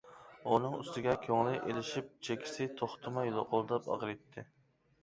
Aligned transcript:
ئۇنىڭ 0.53 0.77
ئۈستىگە 0.77 1.13
كۆڭلى 1.27 1.53
ئىلىشىپ، 1.59 2.09
چېكىسى 2.29 2.69
توختىماي 2.81 3.35
لوقۇلداپ 3.39 3.93
ئاغرىيتتى. 3.97 4.51